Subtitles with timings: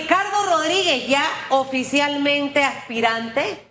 [0.00, 3.62] Ricardo Rodríguez, ya oficialmente aspirante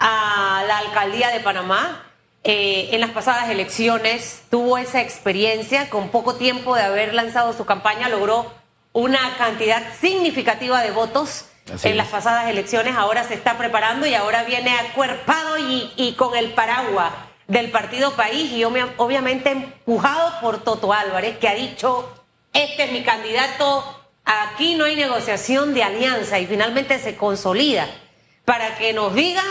[0.00, 2.04] a la alcaldía de Panamá.
[2.42, 7.64] Eh, en las pasadas elecciones tuvo esa experiencia, con poco tiempo de haber lanzado su
[7.64, 8.52] campaña, logró
[8.92, 12.96] una cantidad significativa de votos Así en las pasadas elecciones.
[12.96, 17.12] Ahora se está preparando y ahora viene acuerpado y, y con el paraguas
[17.46, 22.12] del Partido País y obvia- obviamente empujado por Toto Álvarez, que ha dicho,
[22.52, 27.86] este es mi candidato, aquí no hay negociación de alianza y finalmente se consolida
[28.44, 29.42] para que nos diga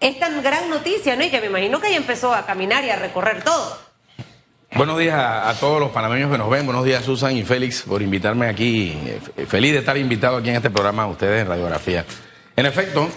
[0.00, 1.24] esta gran noticia, ¿no?
[1.24, 3.78] Y que me imagino que ya empezó a caminar y a recorrer todo.
[4.76, 6.66] Buenos días a, todos los panameños que nos ven.
[6.66, 8.92] Buenos días, Susan y Félix, por invitarme aquí.
[9.36, 12.04] Eh, Feliz de estar invitado aquí en este programa a ustedes en Radiografía.
[12.56, 13.08] En efecto,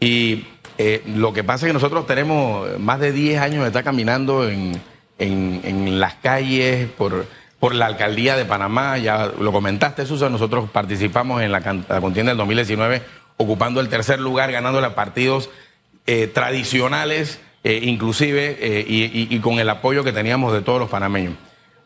[0.00, 0.44] y
[0.76, 4.48] eh, lo que pasa es que nosotros tenemos más de 10 años de estar caminando
[4.48, 4.80] en-
[5.18, 7.26] en las calles por,
[7.64, 8.98] por la alcaldía de Panamá.
[8.98, 10.30] Ya lo comentaste, Susan.
[10.30, 13.00] Nosotros participamos en la, contienda del 2019,
[13.38, 15.48] ocupando el tercer lugar, ganando los partidos
[16.04, 21.36] eh, tradicionales, eh, inclusive, eh, y, con el apoyo que teníamos de todos los panameños.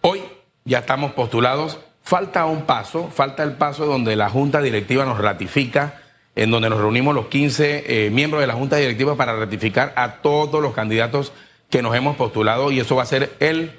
[0.00, 0.20] Hoy
[0.64, 6.02] ya estamos postulados, falta un paso, falta el paso donde la Junta Directiva nos ratifica,
[6.34, 10.14] en donde nos reunimos los 15 eh, miembros de la Junta Directiva para ratificar a
[10.22, 11.32] todos los candidatos
[11.70, 13.77] que nos hemos postulado, y eso va a ser el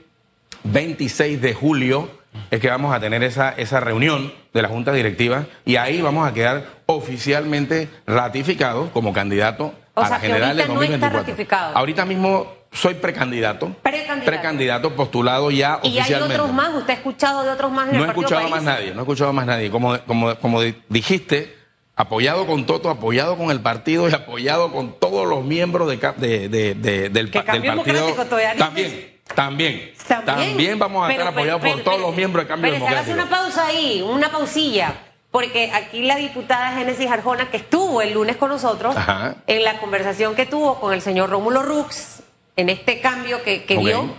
[0.63, 2.09] 26 de julio
[2.51, 6.27] es que vamos a tener esa, esa reunión de la Junta Directiva y ahí vamos
[6.27, 11.09] a quedar oficialmente ratificados como candidato O a sea, la general de ahorita no está
[11.09, 11.19] 2024.
[11.19, 11.77] ratificado.
[11.77, 13.73] Ahorita mismo soy precandidato.
[13.81, 14.25] Precandidato.
[14.25, 16.35] Precandidato postulado ya Y hay oficialmente.
[16.35, 18.51] otros más, usted ha escuchado de otros más en No el he escuchado País?
[18.51, 19.71] más nadie, no he escuchado más nadie.
[19.71, 21.57] Como, como, como di- dijiste,
[21.95, 26.47] apoyado con Toto, apoyado con el partido y apoyado con todos los miembros de, de-
[26.47, 27.61] de- de- del, Que del partido.
[27.71, 29.93] Democrático todavía También, también,
[30.25, 30.79] También.
[30.79, 33.13] vamos a Pero, estar apoyados pero, por todos los miembros de Cambio Democrático.
[33.13, 34.93] una pausa ahí, una pausilla.
[35.31, 39.35] Porque aquí la diputada Génesis Arjona, que estuvo el lunes con nosotros, Ajá.
[39.45, 42.23] en la conversación que tuvo con el señor Rómulo Rux,
[42.55, 44.11] en este cambio que, que vio,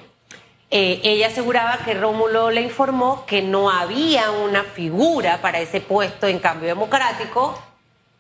[0.70, 6.28] eh, ella aseguraba que Rómulo le informó que no había una figura para ese puesto
[6.28, 7.60] en cambio democrático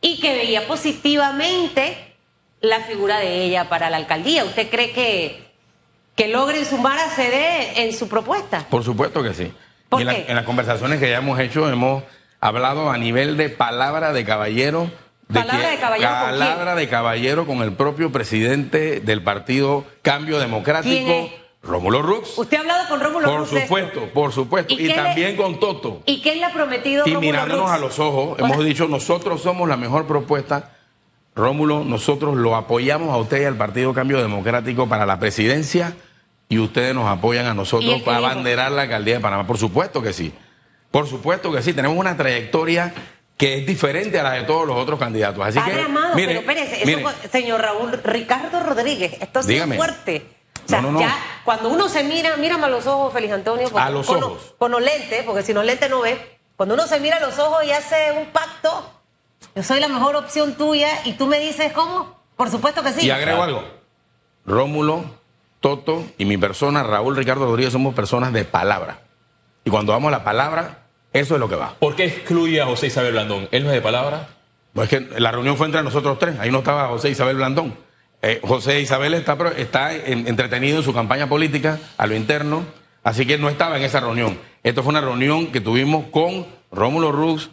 [0.00, 2.16] y que veía positivamente
[2.60, 4.44] la figura de ella para la alcaldía.
[4.44, 5.49] ¿Usted cree que,
[6.14, 8.66] que logren sumar a CD en su propuesta?
[8.68, 9.52] Por supuesto que sí.
[9.88, 10.24] ¿Por Y en, la- qué?
[10.28, 12.04] en las conversaciones que ya hemos hecho, hemos
[12.40, 14.90] hablado a nivel de palabra de caballero.
[15.32, 16.38] ¿Palabra que- de caballero con quién?
[16.38, 21.30] Palabra de caballero con el propio presidente del partido Cambio Democrático.
[21.62, 22.38] Rómulo Rux.
[22.38, 23.66] ¿Usted ha hablado con Rómulo Por Rux de esto?
[23.68, 24.72] supuesto, por supuesto.
[24.72, 26.02] ¿Y Y, le- también con Toto.
[26.06, 27.72] ¿Y qué le ha prometido Y Rómulo mirándonos Rux?
[27.72, 30.70] a los ojos, O hemos sea, dicho, nosotros somos la mejor propuesta.
[31.34, 35.94] Rómulo, nosotros lo apoyamos a usted y al Partido Cambio Democrático para la presidencia
[36.48, 39.46] y ustedes nos apoyan a ¿Y nosotros para abanderar la alcaldía de Panamá.
[39.46, 40.32] Por supuesto que sí.
[40.90, 41.72] Por supuesto que sí.
[41.72, 42.92] Tenemos una trayectoria
[43.36, 45.42] que es diferente a la de todos los otros candidatos.
[45.46, 49.56] Así Padre que, amado, mire, pero espérese, eso mire, señor Raúl Ricardo Rodríguez, esto sí
[49.56, 50.26] es fuerte.
[50.66, 51.00] O sea, No, no, no.
[51.00, 54.54] ya cuando uno se mira, mírame a los ojos, Félix Antonio, A los con, ojos.
[54.58, 56.38] con los lentes, porque si no lentes no ve.
[56.56, 58.99] Cuando uno se mira a los ojos y hace un pacto,
[59.54, 62.18] yo soy la mejor opción tuya y tú me dices cómo.
[62.36, 63.06] Por supuesto que sí.
[63.06, 63.64] Y agrego algo.
[64.46, 65.04] Rómulo,
[65.60, 69.00] Toto y mi persona, Raúl Ricardo Rodríguez, somos personas de palabra.
[69.64, 71.74] Y cuando damos la palabra, eso es lo que va.
[71.78, 73.48] ¿Por qué excluye a José Isabel Blandón?
[73.50, 74.28] ¿Él no es de palabra?
[74.72, 76.38] Pues que la reunión fue entre nosotros tres.
[76.38, 77.76] Ahí no estaba José Isabel Blandón.
[78.22, 82.64] Eh, José Isabel está, está en- entretenido en su campaña política a lo interno,
[83.02, 84.38] así que no estaba en esa reunión.
[84.62, 87.50] Esto fue una reunión que tuvimos con Rómulo Rux,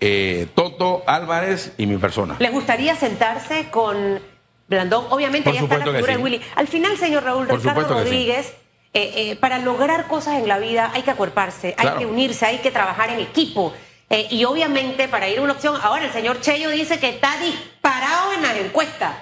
[0.00, 2.36] eh, Toto Álvarez y mi persona.
[2.38, 4.20] ¿Les gustaría sentarse con
[4.68, 5.06] Blandón?
[5.10, 6.22] Obviamente Por ya está la figura de sí.
[6.22, 6.40] Willy.
[6.54, 8.04] Al final, señor Raúl Por Ricardo sí.
[8.04, 8.54] Rodríguez,
[8.98, 12.58] eh, eh, para lograr cosas en la vida hay que acuerparse, hay que unirse, hay
[12.58, 13.74] que trabajar en equipo.
[14.08, 17.38] Eh, y obviamente para ir a una opción, ahora el señor Cheyo dice que está
[17.38, 19.16] disparado en las encuestas.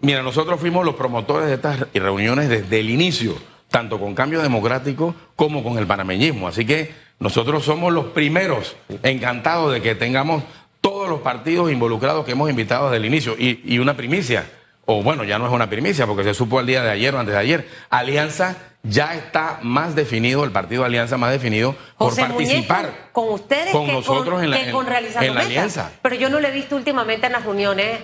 [0.00, 3.34] Mira, nosotros fuimos los promotores de estas reuniones desde el inicio,
[3.68, 6.48] tanto con Cambio Democrático como con el panameñismo.
[6.48, 10.42] Así que nosotros somos los primeros encantados de que tengamos
[10.80, 13.36] todos los partidos involucrados que hemos invitado desde el inicio.
[13.38, 14.44] Y, y una primicia,
[14.86, 17.20] o bueno, ya no es una primicia porque se supo el día de ayer o
[17.20, 23.10] antes de ayer, Alianza ya está más definido, el partido Alianza más definido por participar
[23.12, 25.92] con, ustedes con que nosotros con, en la- que en- con Realizando en la alianza.
[26.02, 28.00] Pero yo no lo he visto últimamente en las reuniones.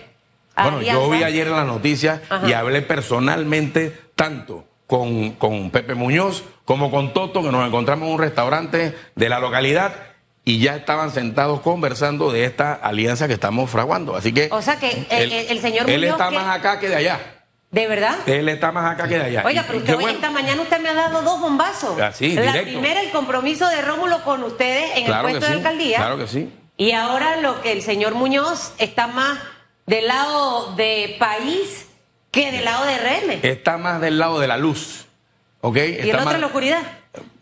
[0.56, 2.48] Bueno, yo vi ayer en las noticias Ajá.
[2.48, 8.14] y hablé personalmente tanto con, con Pepe Muñoz como con Toto, que nos encontramos en
[8.14, 9.92] un restaurante de la localidad
[10.44, 14.16] y ya estaban sentados conversando de esta alianza que estamos fraguando.
[14.16, 14.48] Así que.
[14.50, 16.96] O sea que el- el- el señor Él Muñoz está que- más acá que de
[16.96, 17.20] allá.
[17.70, 18.16] ¿De verdad?
[18.26, 19.42] Él está más acá que de allá.
[19.44, 20.16] Oiga, pero usted hoy, bueno.
[20.16, 22.00] esta mañana usted me ha dado dos bombazos.
[22.00, 22.70] Ah, sí, La directo.
[22.70, 25.52] primera, el compromiso de Rómulo con ustedes en Claro el puesto sí.
[25.52, 25.98] de alcaldía.
[25.98, 26.50] Claro que sí.
[26.78, 29.38] Y ahora lo que el señor Muñoz está más
[29.84, 31.87] del lado de país
[32.44, 33.40] que del lado de RM.
[33.42, 35.06] Está más del lado de la luz.
[35.60, 35.76] ¿Ok?
[35.76, 36.82] ¿Y el Está otro más- en la oscuridad?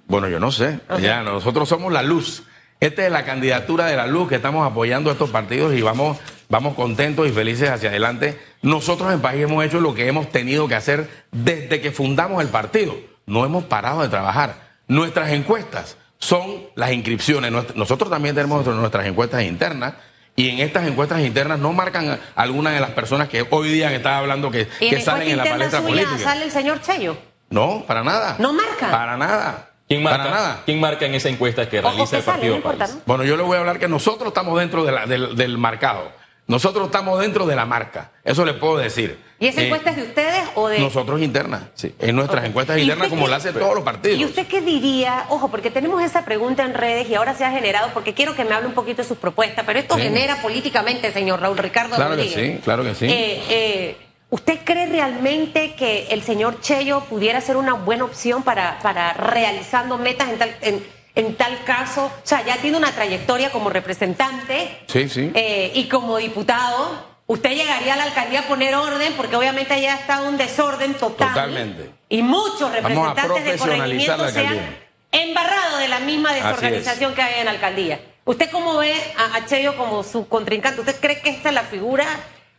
[0.07, 0.81] Bueno, yo no sé.
[1.01, 2.45] Ya, nosotros somos la luz.
[2.79, 6.19] Esta es la candidatura de la luz que estamos apoyando a estos partidos y vamos,
[6.49, 8.39] vamos contentos y felices hacia adelante.
[8.63, 12.49] Nosotros en País hemos hecho lo que hemos tenido que hacer desde que fundamos el
[12.49, 12.95] partido.
[13.25, 14.57] No hemos parado de trabajar.
[14.89, 17.51] Nuestras encuestas son las inscripciones.
[17.75, 19.95] Nosotros también tenemos nuestras encuestas internas.
[20.37, 23.91] Y en estas encuestas internas no marcan a algunas de las personas que hoy día
[23.93, 26.19] están hablando que, ¿Y que en salen en la palestra suya política.
[26.31, 27.17] sale el señor Cheyo?
[27.49, 28.37] No, para nada.
[28.39, 28.91] ¿No marca?
[28.91, 29.71] Para nada.
[29.89, 30.63] ¿Quién marca, Para nada.
[30.67, 32.89] ¿Quién marca en esa encuesta que realiza que el sale, Partido no importa.
[33.07, 36.11] Bueno, yo le voy a hablar que nosotros estamos dentro de la- del, del marcado.
[36.47, 38.13] Nosotros estamos dentro de la marca.
[38.23, 39.19] Eso le puedo decir.
[39.41, 40.79] ¿Y esa Eh, encuesta es de ustedes o de...?
[40.79, 41.63] Nosotros internas.
[41.75, 41.93] Sí.
[41.99, 44.19] En nuestras encuestas ¿Y internas, como lo hacen todos los partidos.
[44.21, 45.27] ¿Y usted qué diría?
[45.29, 48.45] Ojo, porque tenemos esa pregunta en redes y ahora se ha generado, porque quiero que
[48.45, 50.03] me hable un poquito de sus propuestas, pero esto Sí.
[50.03, 52.57] genera políticamente, señor Raúl Ricardo Claro que Rodríguez.
[52.59, 53.07] sí, claro que sí.
[53.07, 53.97] Eh, eh,
[54.31, 59.99] ¿Usted cree realmente que el señor Cheyo pudiera ser una buena opción para, para realizando
[59.99, 60.85] metas en tal, en,
[61.17, 62.05] en tal caso?
[62.07, 65.33] O sea, ya tiene una trayectoria como representante Sí, sí.
[65.35, 67.17] eh, y como diputado.
[67.29, 71.31] Usted llegaría a la alcaldía a poner orden, porque obviamente allá estado un desorden total.
[71.31, 71.91] Totalmente.
[72.09, 74.77] Y muchos representantes de corregimiento se han
[75.11, 78.01] embarrado de la misma desorganización que hay en la alcaldía.
[78.25, 80.81] ¿Usted cómo ve a, a Cheyo como su contrincante?
[80.81, 82.05] ¿Usted cree que esta es la figura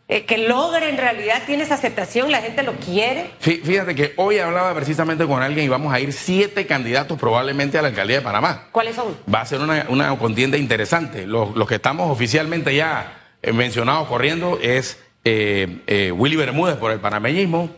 [0.10, 3.32] eh, que logra en realidad, tiene esa aceptación, la gente lo quiere?
[3.42, 7.78] Fí- Fíjate que hoy hablaba precisamente con alguien y vamos a ir siete candidatos probablemente
[7.78, 8.68] a la alcaldía de Panamá.
[8.72, 9.18] ¿Cuáles son?
[9.34, 11.28] Va a ser una, una contienda interesante.
[11.28, 16.92] Los, los que estamos oficialmente ya eh, mencionados corriendo es eh, eh, Willy Bermúdez por
[16.92, 17.70] el panameñismo,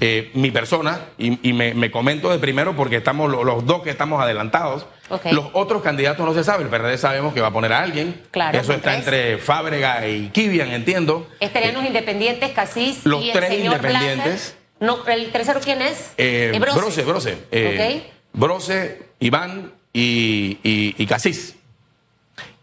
[0.00, 3.82] eh, mi persona, y, y me, me comento de primero porque estamos lo- los dos
[3.82, 4.86] que estamos adelantados.
[5.32, 6.62] Los otros candidatos no se sabe.
[6.62, 8.22] El PRD sabemos que va a poner a alguien.
[8.30, 8.98] Claro, Eso está tres.
[8.98, 11.28] entre Fábrega y Kivian, entiendo.
[11.40, 14.56] Estarían los independientes, Casís los y el tres señor independientes.
[14.78, 16.12] No, ¿El tercero quién es?
[16.16, 17.38] Eh, Eh, Brose, Brose.
[17.50, 18.10] eh,
[19.18, 21.56] Iván y, y, y Casís.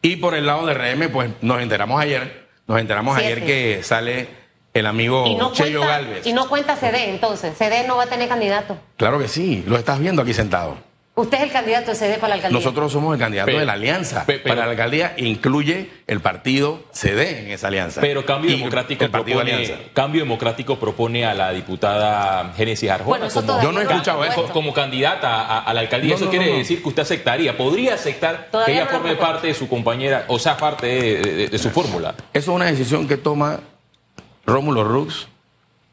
[0.01, 3.33] Y por el lado de RM, pues nos enteramos ayer, nos enteramos Siete.
[3.33, 4.27] ayer que sale
[4.79, 6.25] el amigo Y no, Cheyo cuenta, Galvez.
[6.27, 7.57] y no cuenta CD, entonces.
[7.57, 8.77] CD no va a tener candidato.
[8.97, 10.85] Claro que sí, lo estás viendo aquí sentado.
[11.19, 12.59] Usted es el candidato de CD para la alcaldía.
[12.59, 16.19] Nosotros somos el candidato Pero- de la alianza pe- pero- para la alcaldía, incluye el
[16.19, 18.01] partido CD en esa alianza.
[18.01, 19.83] Pero Cambio Democrático el partido propone, Alianza.
[19.93, 24.23] Cambio Democrático propone a la diputada Génesis Arjona Bueno, eso como, Yo no he escuchado
[24.25, 24.43] eso.
[24.53, 26.11] como candidata a, a la alcaldía.
[26.11, 26.57] No, eso no, quiere no, no.
[26.59, 30.37] decir que usted aceptaría, podría aceptar Todavía que ella forme parte de su compañera, o
[30.37, 32.13] sea, parte de, de- de su fórmula.
[32.31, 33.59] Eso es una decisión que toma
[34.47, 35.27] Rómulo Rux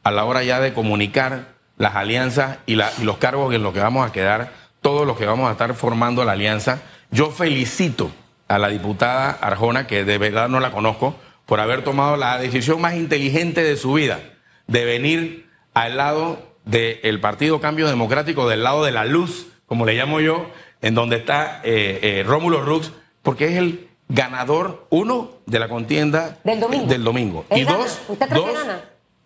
[0.04, 4.08] a la hora ya de comunicar las alianzas y, los cargos en los que vamos
[4.08, 6.82] a quedar, todos los que vamos a estar formando la alianza.
[7.10, 8.12] Yo felicito
[8.46, 11.16] a la diputada Arjona, que de verdad no la conozco,
[11.46, 14.20] por haber tomado la decisión más inteligente de su vida,
[14.68, 19.94] de venir al lado del Partido Cambio Democrático, del lado de la luz, como le
[19.94, 20.48] llamo yo,
[20.80, 22.92] en donde está eh, eh, Rómulo Rux,
[23.22, 26.86] porque es el ganador, uno, de la contienda Del domingo.
[26.86, 27.44] del domingo.
[27.50, 27.78] Y gana.
[27.78, 28.80] dos, ¿Usted cree que gana?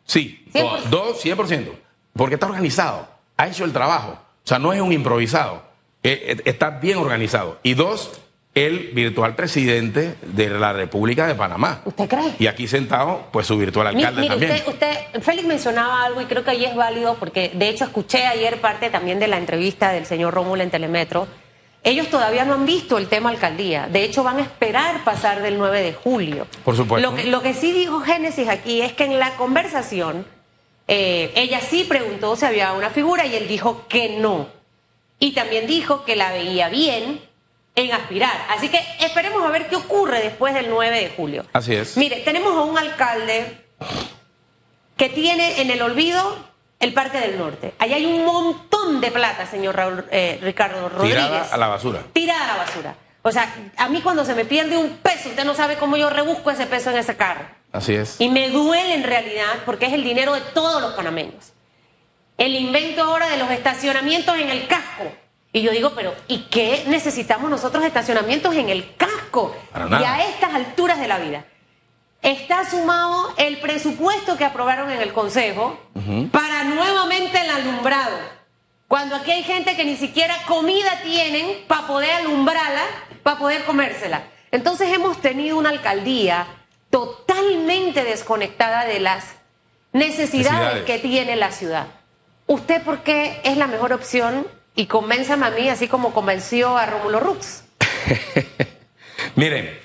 [0.04, 0.82] Sí, 100%.
[0.90, 1.70] dos, 100%.
[2.14, 4.12] Porque está organizado, ha hecho el trabajo.
[4.12, 5.62] O sea, no es un improvisado,
[6.02, 7.58] eh, eh, está bien organizado.
[7.62, 8.20] Y dos,
[8.54, 11.82] el virtual presidente de la República de Panamá.
[11.84, 12.34] ¿Usted cree?
[12.38, 14.53] Y aquí sentado, pues su virtual alcalde Mire, también.
[14.53, 14.69] usted,
[15.12, 18.60] usted, Félix mencionaba algo y creo que ahí es válido porque de hecho escuché ayer
[18.60, 21.29] parte también de la entrevista del señor Rómulo en Telemetro.
[21.85, 23.87] Ellos todavía no han visto el tema alcaldía.
[23.87, 26.47] De hecho, van a esperar pasar del 9 de julio.
[26.65, 27.08] Por supuesto.
[27.08, 30.27] Lo que, lo que sí dijo Génesis aquí es que en la conversación
[30.89, 34.49] eh, ella sí preguntó si había una figura y él dijo que no.
[35.20, 37.20] Y también dijo que la veía bien
[37.75, 38.47] en aspirar.
[38.51, 41.44] Así que esperemos a ver qué ocurre después del 9 de julio.
[41.53, 41.97] Así es.
[41.97, 43.65] Mire, tenemos a un alcalde
[44.97, 46.47] que tiene en el olvido
[46.81, 47.75] el Parque del Norte.
[47.79, 51.17] Allá hay un montón de plata, señor Raúl, eh, Ricardo Rodríguez.
[51.17, 52.03] Tirada a la basura.
[52.13, 52.94] Tirada a la basura.
[53.23, 56.08] O sea, a mí cuando se me pierde un peso, usted no sabe cómo yo
[56.08, 57.44] rebusco ese peso en ese carro.
[57.73, 58.20] Así es.
[58.20, 61.53] Y me duele en realidad porque es el dinero de todos los panameños.
[62.39, 65.13] El invento ahora de los estacionamientos en el casco.
[65.53, 69.56] Y yo digo, pero ¿y qué necesitamos nosotros estacionamientos en el casco?
[69.73, 70.03] Para nada.
[70.03, 71.44] Y a estas alturas de la vida.
[72.22, 75.79] Está sumado el presupuesto que aprobaron en el Consejo
[76.32, 78.17] para nuevamente el alumbrado.
[78.89, 82.82] Cuando aquí hay gente que ni siquiera comida tienen para poder alumbrarla,
[83.22, 84.25] para poder comérsela.
[84.51, 86.46] Entonces hemos tenido una alcaldía
[86.91, 89.25] totalmente desconectada de las
[89.93, 90.84] necesidades, Necesidades.
[90.84, 91.87] que tiene la ciudad.
[92.46, 94.46] ¿Usted por qué es la mejor opción?
[94.75, 97.65] Y convénzame a mí, así como convenció a Rómulo Rux.
[99.34, 99.79] Miren,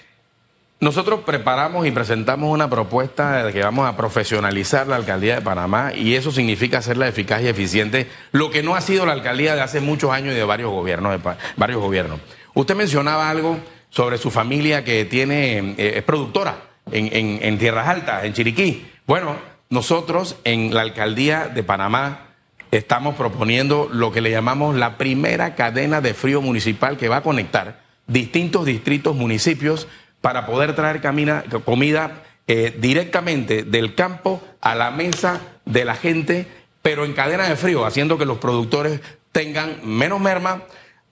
[0.83, 5.93] Nosotros preparamos y presentamos una propuesta de que vamos a profesionalizar la alcaldía de Panamá
[5.95, 9.61] y eso significa hacerla eficaz y eficiente, lo que no ha sido la alcaldía de
[9.61, 11.21] hace muchos años y de varios gobiernos.
[11.55, 12.19] varios gobiernos.
[12.53, 13.59] Usted mencionaba algo
[13.91, 16.57] sobre su familia que tiene eh, es productora
[16.91, 18.85] en, en Tierras Altas, en Chiriquí.
[19.07, 19.37] Bueno,
[19.69, 22.27] nosotros en la alcaldía de Panamá
[22.71, 27.23] estamos proponiendo lo que le llamamos la primera cadena de frío municipal que va a
[27.23, 29.87] conectar distintos distritos, municipios
[30.23, 31.01] para poder traer
[31.65, 36.47] comida eh, directamente del campo a la mesa de la gente,
[36.81, 39.01] pero en cadena de frío, haciendo que los productores
[39.33, 40.63] tengan menos merma,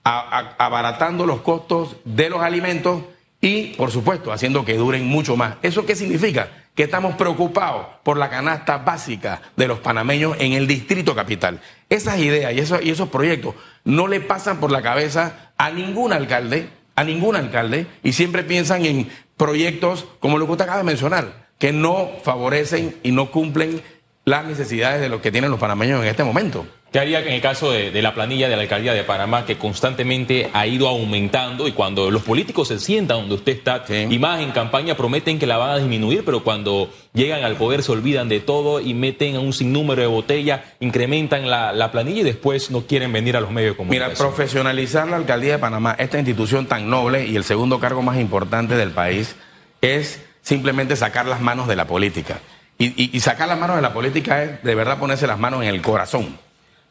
[0.02, 3.02] abaratando los costos de los alimentos
[3.38, 5.56] y, por supuesto, haciendo que duren mucho más.
[5.60, 6.48] ¿Eso qué significa?
[6.74, 11.60] Que estamos preocupados por la canasta básica de los panameños en el distrito capital.
[11.90, 16.70] Esas ideas y y esos proyectos no le pasan por la cabeza a ningún alcalde
[16.94, 21.48] a ningún alcalde y siempre piensan en proyectos como lo que usted acaba de mencionar,
[21.58, 23.82] que no favorecen y no cumplen
[24.24, 26.66] las necesidades de lo que tienen los panameños en este momento.
[26.92, 30.50] ¿Qué haría en el caso de, la planilla de la alcaldía de Panamá que constantemente
[30.52, 34.50] ha ido aumentando y cuando los políticos se sientan donde usted está y más en
[34.50, 38.40] campaña prometen que la van a disminuir, pero cuando llegan al poder se olvidan de
[38.40, 43.10] todo y meten a un sinnúmero de botellas, incrementan la, planilla y después no quieren
[43.10, 44.12] venir a los medios de comunicación?
[44.12, 48.18] Mira, profesionalizar la alcaldía de Panamá, esta institución tan noble y el segundo cargo más
[48.18, 49.34] importante del país,
[49.80, 52.40] es simplemente sacar las manos de la política.
[52.78, 55.80] y sacar las manos de la política es de verdad ponerse las manos en el
[55.80, 56.36] corazón.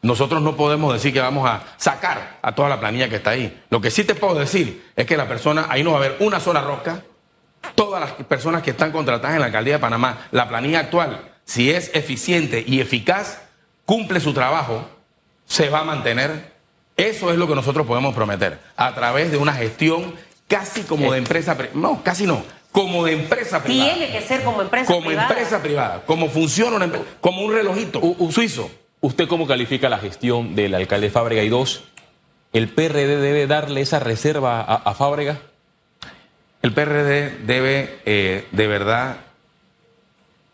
[0.02, 3.62] Nosotros no podemos decir que vamos a sacar a toda la planilla que está ahí.
[3.70, 6.16] Lo que sí te puedo decir es que la persona, ahí no va a haber
[6.18, 7.04] una sola rosca.
[7.76, 11.70] Todas las personas que están contratadas en la alcaldía de Panamá, la planilla actual, si
[11.70, 13.42] es eficiente y eficaz,
[13.84, 14.88] cumple su trabajo,
[15.46, 16.50] se va a mantener.
[16.96, 20.16] Eso es lo que nosotros podemos prometer a través de una gestión
[20.48, 22.42] casi como de empresa, no, casi no,
[22.72, 23.94] como de empresa privada.
[23.94, 25.04] Tiene que ser como empresa privada.
[25.04, 28.68] Como empresa privada, como funciona una empresa, como un relojito un suizo.
[29.04, 31.42] ¿Usted cómo califica la gestión del alcalde Fábrega?
[31.42, 31.82] Y dos,
[32.52, 35.40] ¿el PRD debe darle esa reserva a, Fábrega?
[36.62, 39.16] El PRD debe eh, de verdad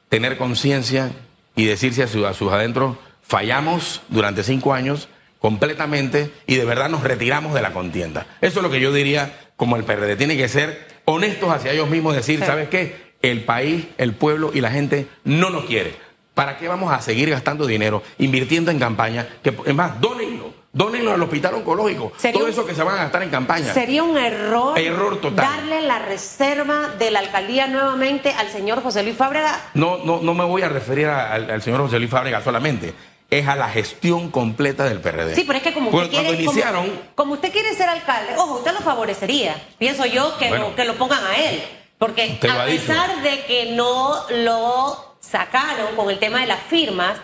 [0.09, 1.13] tener conciencia
[1.57, 7.05] y decirse a, a sus adentros, fallamos durante cinco años completamente y de verdad nos
[7.05, 8.27] retiramos de la contienda.
[8.41, 10.17] Eso es lo que yo diría como el PRD.
[10.17, 13.13] Tiene que ser honestos hacia ellos mismos, decir, ¿sabes qué?
[13.21, 16.08] El país, el pueblo y la gente no nos quiere.
[16.39, 19.27] ¿Para qué vamos a seguir gastando dinero, invirtiendo en campaña?
[19.43, 20.55] Que, es más, dónenlo.
[20.73, 22.13] Dónenlo al hospital oncológico.
[22.33, 23.75] Todo eso que se van a gastar en campaña.
[23.75, 25.45] Sería un error, error total.
[25.45, 29.71] darle la reserva de la alcaldía nuevamente al señor José Luis Fábrega.
[29.75, 32.95] No, no, no me voy a referir al, señor José Luis Fábrega solamente.
[33.29, 35.35] Es a la gestión completa del PRD.
[35.35, 38.75] Sí, pero es que como usted, quiere, iniciaron, como, usted quiere ser alcalde, ojo, usted
[38.75, 39.61] lo favorecería.
[39.77, 41.65] Pienso yo que, lo, que lo pongan a él.
[41.99, 47.19] Porque a pesar de que no lo sacaron con el tema de las firmas,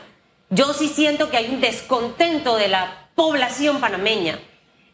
[0.51, 4.39] yo sí siento que hay un descontento de la población panameña.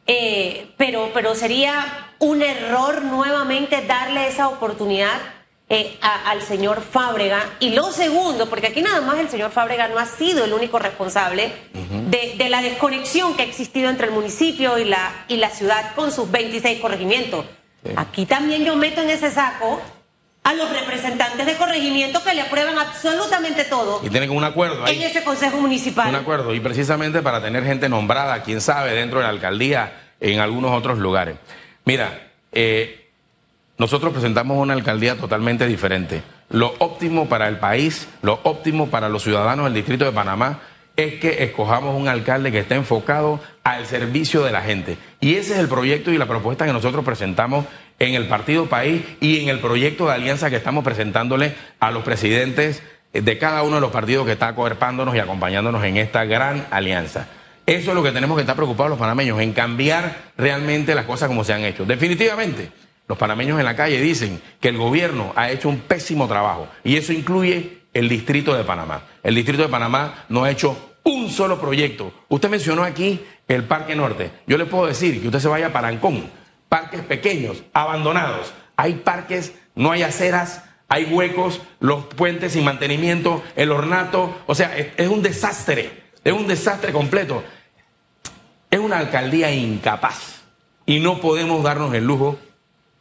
[0.07, 5.21] Eh, pero, pero sería un error nuevamente darle esa oportunidad
[5.69, 7.57] eh, al señor Fábrega.
[7.61, 10.81] Y lo segundo, porque aquí nada más el señor Fábrega no ha sido el único
[10.81, 11.53] responsable
[12.09, 16.11] de, la desconexión que ha existido entre el municipio y la, y la ciudad con
[16.11, 17.45] sus 26 corregimientos.
[17.95, 19.81] Aquí también yo meto en ese saco
[20.43, 24.01] a los representantes de corregimiento que le aprueban absolutamente todo.
[24.03, 24.97] Y tienen un acuerdo ahí.
[24.97, 26.09] En ese consejo municipal.
[26.09, 26.55] Un acuerdo.
[26.55, 30.99] Y precisamente para tener gente nombrada, quién sabe, dentro de la alcaldía, en algunos otros
[30.99, 31.37] lugares.
[31.85, 33.09] Mira, eh,
[33.79, 36.23] nosotros presentamos una alcaldía totalmente diferente.
[36.49, 40.61] Lo óptimo para el país, lo óptimo para los ciudadanos del Distrito de Panamá
[40.97, 44.99] es que escojamos un alcalde que esté enfocado al servicio de la gente.
[45.21, 47.65] Y ese es el proyecto y la propuesta que nosotros presentamos
[48.01, 52.03] en el Partido País y en el proyecto de alianza que estamos presentándole a los
[52.03, 56.67] presidentes de cada uno de los partidos que está coerpándonos y acompañándonos en esta gran
[56.71, 57.29] alianza.
[57.67, 61.29] Eso es lo que tenemos que estar preocupados los panameños, en cambiar realmente las cosas
[61.29, 61.85] como se han hecho.
[61.85, 62.73] Definitivamente,
[63.07, 66.97] los panameños en la calle dicen que el gobierno ha hecho un pésimo trabajo y
[66.97, 69.03] eso incluye el distrito de Panamá.
[69.23, 72.13] El distrito de Panamá no ha hecho un solo proyecto.
[72.29, 74.31] Usted mencionó aquí el Parque Norte.
[74.47, 76.31] Yo le puedo decir que usted se vaya a Parancón,
[76.71, 78.55] parques pequeños, abandonados.
[78.77, 84.39] Hay parques, no hay aceras, hay huecos, los puentes sin mantenimiento, el ornato.
[84.47, 87.45] O sea, es, un desastre, es un desastre completo.
[88.71, 90.43] Es una alcaldía incapaz
[90.87, 92.39] y no podemos darnos el lujo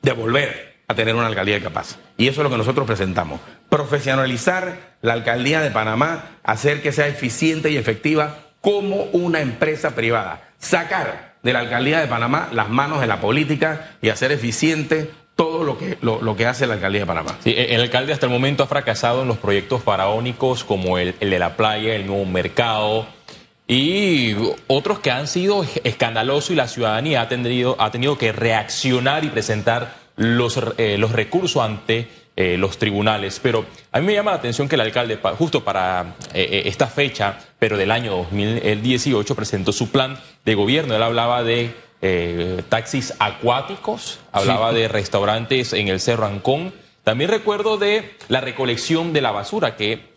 [0.01, 1.97] de volver a tener una alcaldía incapaz.
[2.17, 3.39] Y eso es lo que nosotros presentamos.
[3.69, 10.49] Profesionalizar la alcaldía de Panamá, hacer que sea eficiente y efectiva como una empresa privada.
[10.57, 15.63] Sacar de la alcaldía de Panamá las manos de la política y hacer eficiente todo
[15.63, 17.37] lo que, lo, que hace la alcaldía de Panamá.
[17.41, 21.29] Sí, el alcalde hasta el momento ha fracasado en los proyectos faraónicos como el, el
[21.29, 23.07] de la playa, el nuevo mercado
[23.71, 29.23] y otros que han sido escandalosos y la ciudadanía ha tenido, ha tenido que reaccionar
[29.23, 32.07] y presentar los, eh, los recursos ante
[32.41, 33.37] eh, los tribunales.
[33.43, 37.37] Pero a mí me llama la atención que el alcalde, justo para eh, esta fecha,
[37.59, 40.95] pero del año 2018, presentó su plan de gobierno.
[40.95, 46.73] Él hablaba de eh, taxis acuáticos, hablaba de restaurantes en el Cerro Ancón.
[47.03, 50.07] También recuerdo de la recolección de la basura que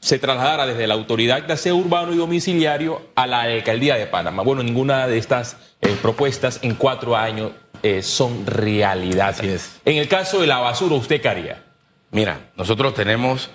[0.00, 4.42] se trasladara desde la autoridad de aseo urbano y domiciliario a la alcaldía de Panamá.
[4.42, 9.36] Bueno, ninguna de estas eh, propuestas en cuatro años eh, son realidad.
[9.84, 11.64] En el caso de la basura, ¿usted qué haría?
[12.10, 13.50] Mira, nosotros tenemos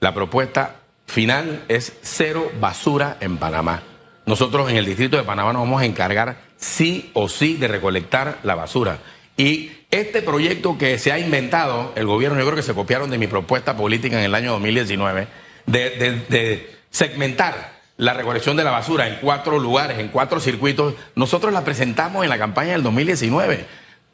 [0.00, 3.82] la propuesta final es cero basura en Panamá.
[4.26, 8.38] Nosotros en el distrito de Panamá nos vamos a encargar sí o sí de recolectar
[8.42, 8.98] la basura.
[9.36, 13.18] Y este proyecto que se ha inventado, el gobierno, yo creo que se copiaron de
[13.18, 15.28] mi propuesta política en el año 2019,
[15.66, 21.64] de, segmentar la recolección de la basura en cuatro lugares, en cuatro circuitos, nosotros la
[21.64, 23.66] presentamos en la campaña del 2019.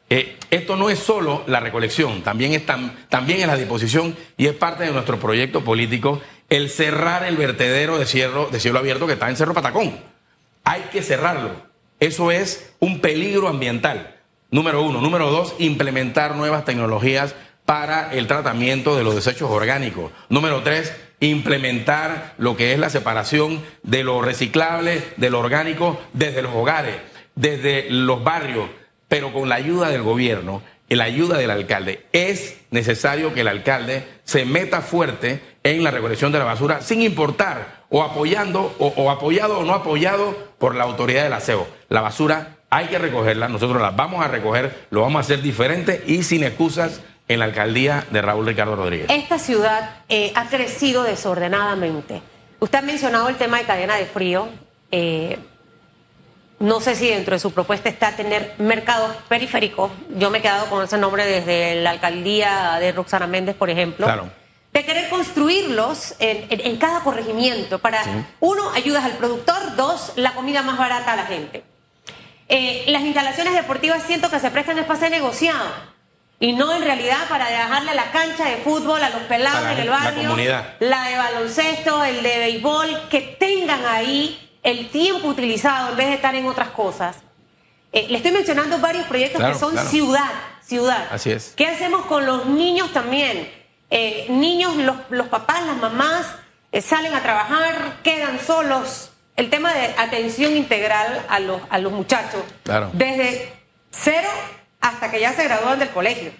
[0.09, 2.63] Eh, esto no es solo la recolección, también es,
[3.09, 7.97] también es la disposición y es parte de nuestro proyecto político el cerrar el vertedero
[7.97, 9.97] de, de cielo abierto que está en Cerro Patacón.
[10.63, 11.51] Hay que cerrarlo.
[11.99, 14.15] Eso es un peligro ambiental.
[14.51, 14.99] Número uno.
[15.01, 20.11] Número dos, implementar nuevas tecnologías para el tratamiento de los desechos orgánicos.
[20.29, 20.93] Número tres,
[21.27, 26.95] implementar lo que es la separación de lo reciclable, de lo orgánico, desde los hogares,
[27.35, 28.69] desde los barrios,
[29.07, 30.61] pero con la ayuda del gobierno
[30.95, 32.05] la ayuda del alcalde.
[32.11, 37.01] Es necesario que el alcalde se meta fuerte en la recolección de la basura, sin
[37.01, 41.67] importar o apoyando o, apoyado o no apoyado por la autoridad del aseo.
[41.89, 46.03] La basura hay que recogerla, nosotros la vamos a recoger, lo vamos a hacer diferente
[46.07, 49.07] y sin excusas en la alcaldía de Raúl Ricardo Rodríguez.
[49.09, 52.21] Esta ciudad eh, ha crecido desordenadamente.
[52.59, 54.47] Usted ha mencionado el tema de cadena de frío.
[54.91, 55.39] Eh,
[56.59, 59.91] no sé si dentro de su propuesta está tener mercados periféricos.
[60.17, 64.05] Yo me he quedado con ese nombre desde la alcaldía de Roxana Méndez, por ejemplo.
[64.05, 64.29] Claro
[64.75, 68.03] de querer construirlos en, cada corregimiento para,
[68.41, 71.63] uno, ayudas al productor, dos, la comida más barata a la gente.
[72.49, 75.94] Eh, las instalaciones deportivas siento que se prestan espacio negociado
[76.39, 79.89] y no en realidad para dejarle la cancha de fútbol a los pelados en el
[79.89, 80.35] barrio,
[80.79, 86.13] la, de baloncesto, el de béisbol, que tengan ahí el tiempo utilizado en vez de
[86.15, 87.17] estar en otras cosas.
[87.93, 91.07] Eh, le estoy mencionando varios proyectos que son ciudad, ciudad.
[91.09, 91.53] Así es.
[91.55, 93.49] ¿Qué hacemos con los niños también?
[93.89, 96.25] Eh, niños, los, los, papás, las mamás
[96.71, 99.11] eh, salen a trabajar, quedan solos.
[99.37, 102.41] El tema de atención integral a los, a los muchachos,
[102.93, 103.53] desde
[103.91, 104.29] cero
[104.85, 106.31] hasta que ya se gradúan del colegio.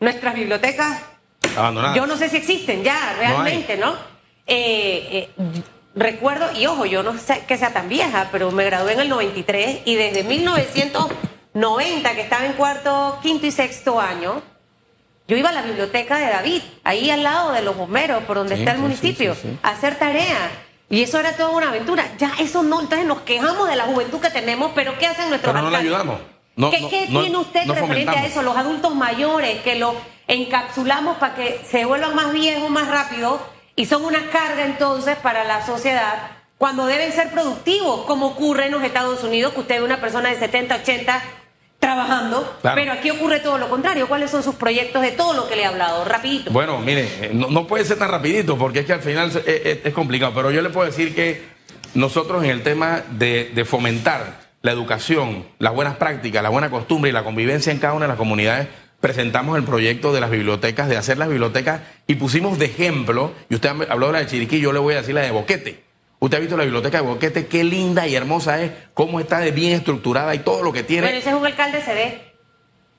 [0.00, 1.00] Nuestras bibliotecas,
[1.94, 3.94] yo no sé si existen ya realmente, ¿no?
[4.46, 5.30] Eh,
[5.94, 9.08] recuerdo, y ojo, yo no sé que sea tan vieja, pero me gradué en el
[9.08, 14.42] 93 y desde 1990, que estaba en cuarto, quinto y sexto año,
[15.28, 18.56] yo iba a la biblioteca de David, ahí al lado de los bomberos, por donde
[18.56, 20.50] está el municipio, a hacer tarea.
[20.90, 22.04] Y eso era toda una aventura.
[22.18, 25.54] Ya eso no, entonces nos quejamos de la juventud que tenemos, pero ¿qué hacen nuestros
[25.54, 26.33] pero no ayudamos.
[26.56, 28.42] ¿Qué, tiene usted referente a eso?
[28.42, 29.94] Los adultos mayores que lo
[30.28, 33.40] encapsulamos para que se vuelvan más viejos más rápido
[33.76, 38.72] y son una carga entonces para la sociedad cuando deben ser productivos, como ocurre en
[38.72, 41.22] los Estados Unidos, que usted ve una persona de 70, 80
[41.78, 44.08] trabajando, pero aquí ocurre todo lo contrario.
[44.08, 46.04] ¿Cuáles son sus proyectos de todo lo que le he hablado?
[46.04, 46.50] Rapidito.
[46.50, 50.50] Bueno, mire, no, puede ser tan rapidito porque es que al final es, complicado, pero
[50.50, 51.42] yo le puedo decir que
[51.92, 57.12] nosotros en el tema de, fomentar la educación, las buenas prácticas, la buena costumbre y
[57.12, 58.66] la convivencia en cada una de las comunidades,
[58.98, 63.56] presentamos el proyecto de las bibliotecas, de hacer las bibliotecas y pusimos de ejemplo, y
[63.56, 65.84] usted habló de la de Chiriquí, yo le voy a decir la de Boquete.
[66.18, 69.50] Usted ha visto la biblioteca de Boquete, qué linda y hermosa es, cómo está de
[69.50, 71.08] bien estructurada y todo lo que tiene.
[71.08, 72.32] Pero ese es un alcalde CD.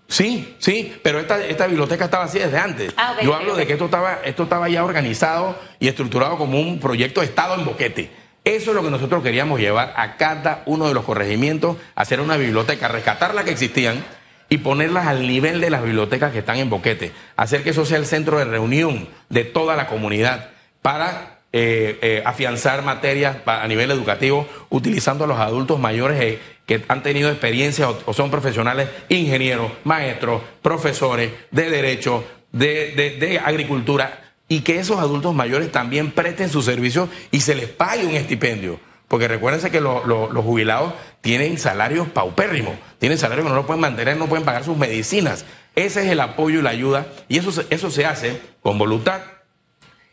[0.08, 2.93] Sí, sí, pero esta, esta biblioteca estaba así desde antes.
[2.95, 6.80] Ah, Yo hablo de que esto estaba, esto estaba ya organizado y estructurado como un
[6.80, 8.24] proyecto de Estado en Boquete.
[8.45, 12.38] Eso es lo que nosotros queríamos llevar a cada uno de los corregimientos, hacer una
[12.38, 14.03] biblioteca, rescatar las que existían
[14.49, 17.12] y ponerlas al nivel de las bibliotecas que están en Boquete.
[17.36, 20.51] Hacer que eso sea el centro de reunión de toda la comunidad
[20.84, 26.84] para eh, eh, afianzar materias a nivel educativo utilizando a los adultos mayores eh, que
[26.88, 34.79] han tenido experiencia o, son profesionales, ingenieros, maestros, profesores de derecho, de, agricultura, y que
[34.79, 38.79] esos adultos mayores también presten sus servicios y se les pague un estipendio.
[39.08, 44.17] Porque recuérdense que los jubilados tienen salarios paupérrimos, tienen salarios que no lo pueden mantener,
[44.17, 45.45] no pueden pagar sus medicinas.
[45.75, 49.21] Ese es el apoyo y la ayuda y eso, eso se hace con voluntad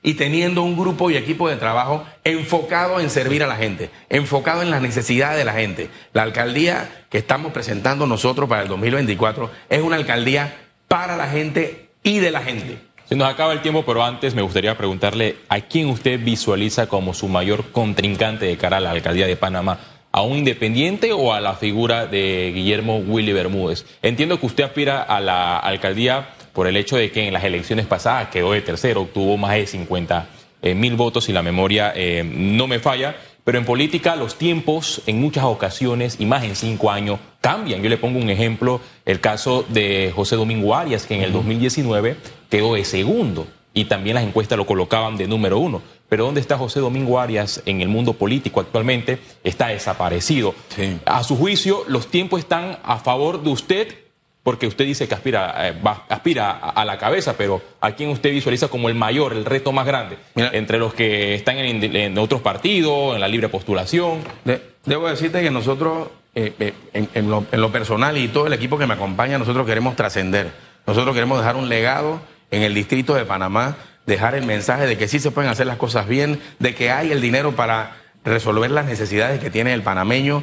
[0.03, 4.63] y teniendo un grupo y equipo de trabajo enfocado en servir a la gente, enfocado
[4.63, 5.91] en las necesidades de la gente.
[6.13, 10.57] La alcaldía que estamos presentando nosotros para el 2024 es una alcaldía
[10.89, 12.79] para la gente y de la gente.
[13.13, 17.13] Se nos acaba el tiempo, pero antes me gustaría preguntarle a quién usted visualiza como
[17.13, 19.81] su mayor contrincante de cara a la alcaldía de Panamá.
[20.13, 23.85] ¿A un independiente o a la figura de Guillermo Willy Bermúdez?
[24.01, 27.85] Entiendo que usted aspira a la alcaldía por el hecho de que en las elecciones
[27.85, 30.29] pasadas quedó de tercero, obtuvo más de 50
[30.63, 33.17] eh, mil votos y la memoria eh, no me falla.
[33.45, 37.83] Pero en política los tiempos en muchas ocasiones y más en cinco años cambian.
[37.83, 42.17] Yo le pongo un ejemplo, el caso de José Domingo Arias, que en el 2019
[42.49, 45.83] quedó de segundo y también las encuestas lo colocaban de número uno.
[46.09, 49.19] Pero ¿dónde está José Domingo Arias en el mundo político actualmente?
[49.43, 50.55] Está desaparecido.
[50.69, 50.99] Sí.
[51.07, 54.02] A su juicio, los tiempos están a favor de usted
[54.43, 58.11] porque usted dice que aspira, eh, va- aspira a, a la cabeza, pero ¿a quién
[58.11, 60.19] usted visualiza como el mayor, el reto más grande?
[60.35, 60.51] Mira.
[60.53, 64.19] Entre los que están en, en otros partidos, en la libre postulación.
[64.45, 68.47] De- debo decirte que nosotros, eh, eh, en, en lo, en lo personal y todo
[68.49, 70.51] el equipo que me acompaña, nosotros queremos trascender.
[70.87, 73.77] Nosotros queremos dejar un legado en el distrito de Panamá,
[74.07, 77.13] dejar el mensaje de que sí se pueden hacer las cosas bien, de que hay
[77.13, 80.43] el dinero para resolver las necesidades que tiene el panameño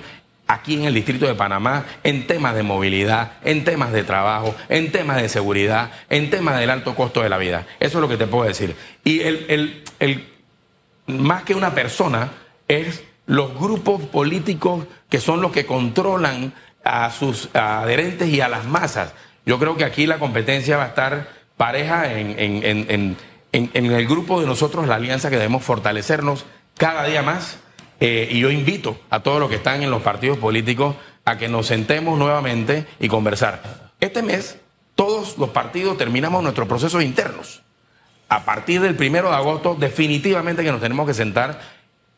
[0.49, 4.91] aquí en el distrito de Panamá en temas de movilidad, en temas de trabajo, en
[4.91, 7.65] temas de seguridad, en temas del alto costo de la vida.
[7.79, 8.75] Eso es lo que te puedo decir.
[9.03, 10.27] Y el, el- el
[11.07, 12.31] más que una persona,
[12.67, 18.65] es los grupos políticos que son los que controlan a sus adherentes y a las
[18.65, 19.13] masas.
[19.45, 23.17] Yo creo que aquí la competencia va a estar pareja en, en- en-
[23.51, 26.45] en- el grupo de nosotros, la alianza que debemos fortalecernos
[26.77, 27.57] cada día más.
[27.99, 31.47] Eh, y yo invito a todos los que están en los partidos políticos a que
[31.49, 33.91] nos sentemos nuevamente y conversar.
[33.99, 34.57] Este mes,
[34.95, 37.61] todos los partidos terminamos nuestros procesos internos
[38.29, 41.59] a partir del primero de agosto, definitivamente que nos tenemos que sentar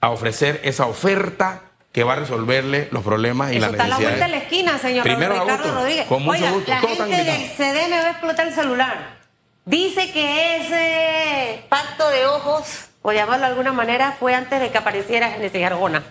[0.01, 1.61] a ofrecer esa oferta
[1.93, 4.27] que va a resolverle los problemas y Eso las está a la vuelta de la
[4.37, 4.43] necesidades.
[4.51, 6.05] esquina, señor Primero Ricardo agosto, Rodríguez.
[6.07, 7.57] con mucho Oiga, gusto, la todos gente del invitados.
[7.57, 9.17] CD me va a explotar el celular.
[9.65, 14.77] Dice que ese pacto de ojos, por llamarlo de alguna manera, fue antes de que
[14.77, 16.03] apareciera Genesis Argona.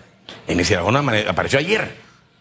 [0.77, 1.95] Alguna manera, apareció ayer.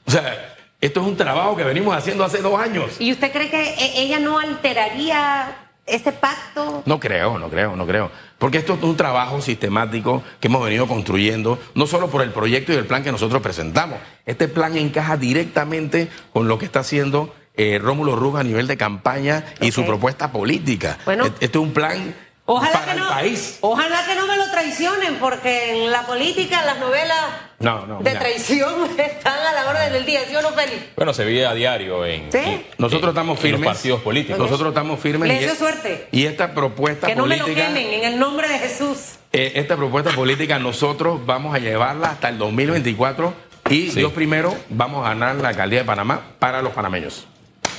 [0.06, 2.96] O sea, esto es un trabajo que venimos haciendo hace dos años.
[2.98, 6.82] ¿Y usted cree que e- ella no alteraría ese pacto?
[6.86, 8.10] No creo, no creo, no creo.
[8.38, 12.72] Porque esto es un trabajo sistemático que hemos venido construyendo, no solo por el proyecto
[12.72, 13.98] y el plan que nosotros presentamos.
[14.24, 18.76] Este plan encaja directamente con lo que está haciendo eh, Rómulo Ruz a nivel de
[18.76, 20.98] campaña y su propuesta política.
[21.04, 21.26] Bueno.
[21.26, 22.14] Este este es un plan
[22.52, 23.58] Ojalá para que el no, país.
[23.60, 27.16] ojalá que no me lo traicionen, porque en la política, en las novelas
[27.60, 28.18] No, no, de mira.
[28.20, 30.82] traición están a la orden del día, ¿sí o no, Félix?
[30.96, 32.38] Bueno, se ve a diario en, Sí.
[32.38, 33.60] en- Nosotros estamos en firmes.
[33.60, 34.38] los partidos políticos.
[34.38, 35.28] Nosotros estamos firmes.
[35.28, 36.08] Le y deseo es- suerte.
[36.12, 37.68] Y esta propuesta Que no me lo política.
[37.68, 38.98] quemen en el nombre de Jesús.
[39.32, 43.32] Eh, esta propuesta política nosotros vamos a llevarla hasta el 2024
[43.68, 43.98] y Sí.
[44.00, 47.26] Dios primero vamos a ganar la alcaldía de Panamá para los panameños.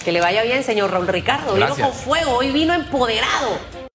[0.05, 1.53] Que le vaya bien, señor Raúl Ricardo.
[1.55, 1.87] Vino Gracias.
[1.89, 3.59] con fuego, hoy vino empoderado.